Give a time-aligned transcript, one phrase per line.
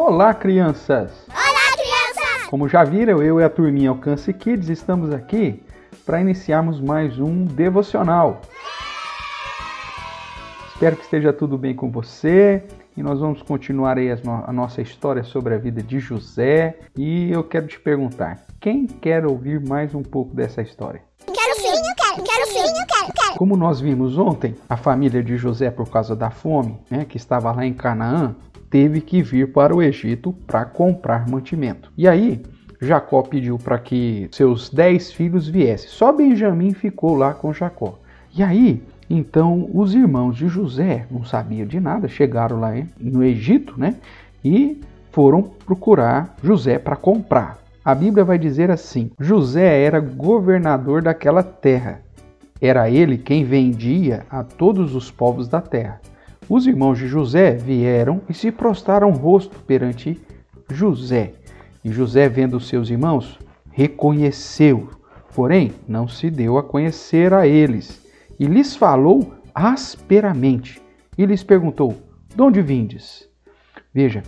[0.00, 1.10] Olá, crianças!
[1.28, 2.46] Olá, crianças!
[2.46, 5.60] Como já viram, eu e a turminha Alcance Kids estamos aqui
[6.06, 8.40] para iniciarmos mais um devocional.
[10.68, 12.62] Espero que esteja tudo bem com você
[12.96, 16.78] e nós vamos continuar aí a nossa história sobre a vida de José.
[16.96, 21.02] E eu quero te perguntar: quem quer ouvir mais um pouco dessa história?
[21.26, 23.17] Quero sim, eu quero, quero sim, eu quero, quero.
[23.38, 27.52] Como nós vimos ontem, a família de José, por causa da fome, né, que estava
[27.52, 28.34] lá em Canaã,
[28.68, 31.92] teve que vir para o Egito para comprar mantimento.
[31.96, 32.42] E aí,
[32.82, 35.88] Jacó pediu para que seus dez filhos viessem.
[35.88, 38.00] Só Benjamim ficou lá com Jacó.
[38.36, 43.78] E aí, então, os irmãos de José não sabiam de nada, chegaram lá no Egito,
[43.78, 43.94] né?
[44.44, 44.80] E
[45.12, 47.58] foram procurar José para comprar.
[47.84, 52.00] A Bíblia vai dizer assim: José era governador daquela terra.
[52.60, 56.00] Era ele quem vendia a todos os povos da terra.
[56.48, 60.20] Os irmãos de José vieram e se prostraram rosto perante
[60.70, 61.34] José.
[61.84, 63.38] E José, vendo seus irmãos,
[63.70, 64.90] reconheceu,
[65.34, 68.04] porém não se deu a conhecer a eles,
[68.40, 70.82] e lhes falou asperamente,
[71.16, 71.94] e lhes perguntou:
[72.34, 73.28] De onde vindes?
[73.94, 74.22] Veja,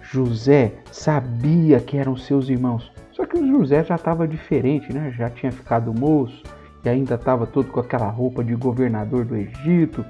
[0.00, 5.12] José sabia que eram seus irmãos, só que o José já estava diferente, né?
[5.16, 6.42] Já tinha ficado moço
[6.84, 10.04] e ainda estava todo com aquela roupa de governador do Egito,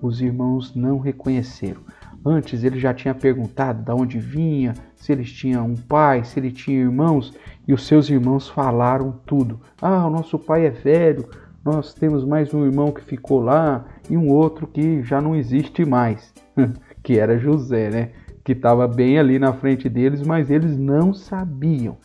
[0.00, 1.80] os irmãos não reconheceram.
[2.24, 6.52] Antes ele já tinha perguntado de onde vinha, se eles tinham um pai, se ele
[6.52, 7.34] tinha irmãos,
[7.66, 9.60] e os seus irmãos falaram tudo.
[9.80, 11.28] Ah, o nosso pai é velho,
[11.64, 15.84] nós temos mais um irmão que ficou lá e um outro que já não existe
[15.84, 16.32] mais,
[17.02, 18.10] que era José, né?
[18.44, 21.96] Que estava bem ali na frente deles, mas eles não sabiam.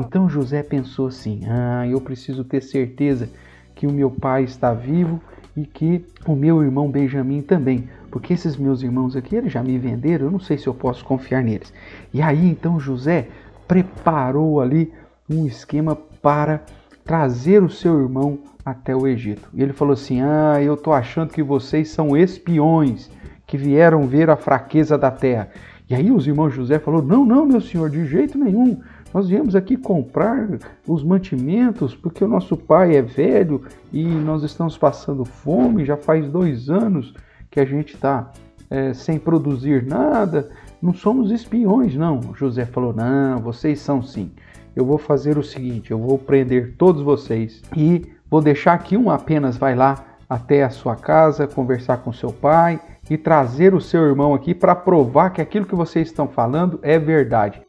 [0.00, 3.28] Então José pensou assim: ah, eu preciso ter certeza
[3.74, 5.20] que o meu pai está vivo
[5.56, 9.78] e que o meu irmão Benjamim também, porque esses meus irmãos aqui eles já me
[9.78, 11.72] venderam, eu não sei se eu posso confiar neles.
[12.12, 13.28] E aí então José
[13.68, 14.92] preparou ali
[15.28, 16.62] um esquema para
[17.04, 19.48] trazer o seu irmão até o Egito.
[19.52, 23.10] E ele falou assim: "Ah, eu tô achando que vocês são espiões
[23.46, 25.50] que vieram ver a fraqueza da terra".
[25.88, 28.80] E aí os irmãos José falou: "Não, não, meu senhor, de jeito nenhum.
[29.12, 30.48] Nós viemos aqui comprar
[30.86, 35.84] os mantimentos porque o nosso pai é velho e nós estamos passando fome.
[35.84, 37.12] Já faz dois anos
[37.50, 38.30] que a gente está
[38.70, 40.50] é, sem produzir nada.
[40.80, 42.20] Não somos espiões, não.
[42.34, 44.30] José falou: Não, vocês são sim.
[44.76, 49.10] Eu vou fazer o seguinte: eu vou prender todos vocês e vou deixar que um
[49.10, 54.02] apenas vai lá até a sua casa conversar com seu pai e trazer o seu
[54.04, 57.60] irmão aqui para provar que aquilo que vocês estão falando é verdade.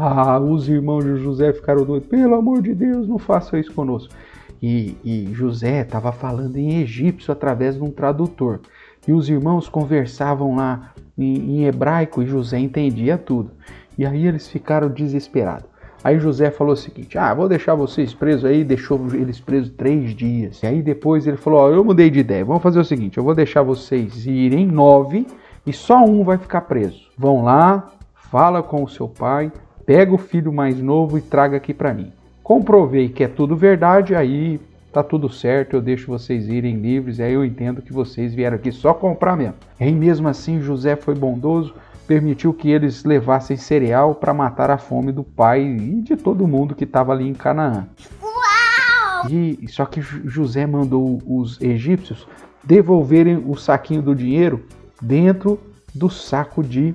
[0.00, 2.08] Ah, os irmãos de José ficaram doidos.
[2.08, 4.14] Pelo amor de Deus, não faça isso conosco.
[4.62, 8.60] E, e José estava falando em egípcio através de um tradutor.
[9.08, 13.50] E os irmãos conversavam lá em, em hebraico e José entendia tudo.
[13.98, 15.66] E aí eles ficaram desesperados.
[16.04, 20.14] Aí José falou o seguinte: Ah, vou deixar vocês presos aí, deixou eles presos três
[20.14, 20.62] dias.
[20.62, 23.24] E aí depois ele falou: Ó, eu mudei de ideia, vamos fazer o seguinte: eu
[23.24, 25.26] vou deixar vocês irem nove
[25.66, 27.08] e só um vai ficar preso.
[27.18, 29.50] Vão lá, fala com o seu pai,
[29.88, 32.12] pega o filho mais novo e traga aqui para mim.
[32.42, 34.60] Comprovei que é tudo verdade, aí
[34.92, 38.70] tá tudo certo, eu deixo vocês irem livres, aí eu entendo que vocês vieram aqui
[38.70, 39.54] só comprar mesmo.
[39.80, 41.74] E aí mesmo assim José foi bondoso,
[42.06, 46.74] permitiu que eles levassem cereal para matar a fome do pai e de todo mundo
[46.74, 47.88] que estava ali em Canaã.
[48.22, 49.30] Uau!
[49.30, 52.28] E só que José mandou os egípcios
[52.62, 54.66] devolverem o saquinho do dinheiro
[55.00, 55.58] dentro
[55.94, 56.94] do saco de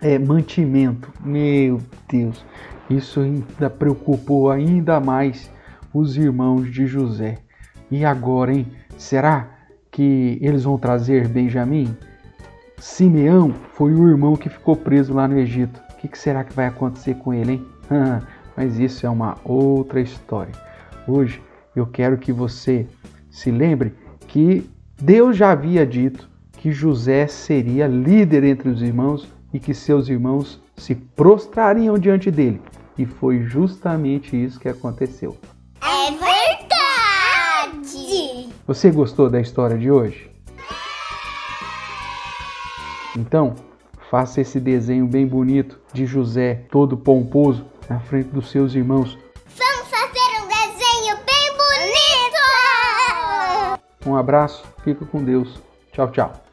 [0.00, 1.12] é, mantimento.
[1.24, 2.44] Meu Deus,
[2.88, 5.50] isso ainda preocupou ainda mais
[5.92, 7.38] os irmãos de José.
[7.90, 8.66] E agora, hein?
[8.96, 9.48] Será
[9.90, 11.96] que eles vão trazer Benjamim?
[12.78, 15.80] Simeão foi o irmão que ficou preso lá no Egito.
[15.90, 17.66] O que, que será que vai acontecer com ele, hein?
[18.56, 20.52] Mas isso é uma outra história.
[21.06, 21.42] Hoje
[21.74, 22.86] eu quero que você
[23.30, 23.94] se lembre
[24.26, 24.68] que
[25.00, 30.60] Deus já havia dito que José seria líder entre os irmãos e que seus irmãos
[30.76, 32.62] se prostrariam diante dele.
[32.96, 35.36] E foi justamente isso que aconteceu.
[35.82, 36.50] É verdade!
[38.66, 40.30] Você gostou da história de hoje?
[43.16, 43.56] Então,
[44.10, 49.18] faça esse desenho bem bonito de José, todo pomposo, na frente dos seus irmãos.
[49.56, 52.40] Vamos fazer um desenho bem bonito!
[54.06, 55.60] Um abraço, fica com Deus.
[55.92, 56.49] Tchau, tchau.